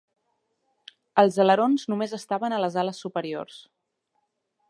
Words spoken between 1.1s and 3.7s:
Els alerons només estaven a les ales superiors.